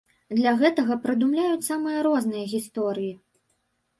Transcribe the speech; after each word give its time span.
Для 0.37 0.51
гэтага 0.61 0.95
прыдумляюць 1.03 1.67
самыя 1.67 1.99
розныя 2.07 2.45
гісторыі. 2.53 3.13